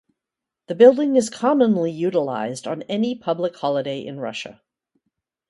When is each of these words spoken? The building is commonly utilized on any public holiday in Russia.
The 0.65 0.73
building 0.73 1.15
is 1.15 1.29
commonly 1.29 1.91
utilized 1.91 2.65
on 2.65 2.81
any 2.89 3.13
public 3.13 3.55
holiday 3.55 3.99
in 3.99 4.19
Russia. 4.19 4.59